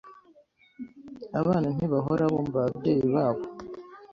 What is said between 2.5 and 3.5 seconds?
ababyeyi babo.